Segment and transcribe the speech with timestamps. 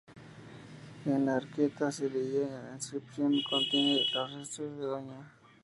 [1.05, 5.31] En la arqueta se leía la inscripción: "Contiene los restos de Dña.